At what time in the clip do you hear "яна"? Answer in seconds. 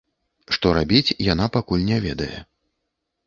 1.33-1.45